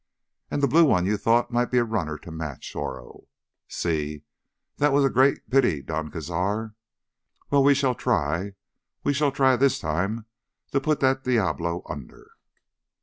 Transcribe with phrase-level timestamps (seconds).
[0.51, 3.27] "Ah, the blue one you thought might be a runner to match Oro.
[3.69, 4.23] Sí,
[4.77, 6.73] that was a great pity, Don Cazar.
[7.51, 8.53] Well, we shall try,
[9.03, 10.25] we shall try this time
[10.71, 12.31] to put that diablo under!"